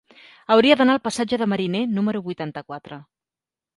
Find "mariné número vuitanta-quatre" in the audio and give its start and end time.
1.53-2.99